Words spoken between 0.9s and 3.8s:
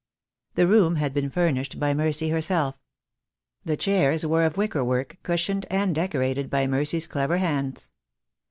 had been furnished by Mercy herself. The